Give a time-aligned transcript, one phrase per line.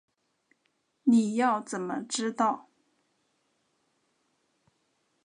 [1.03, 2.67] 你要怎么知道